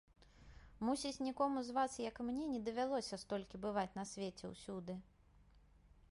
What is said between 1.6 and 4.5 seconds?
з вас, як мне, не давялося столькі бываць на свеце